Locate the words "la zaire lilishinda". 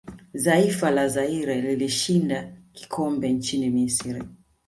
0.91-2.57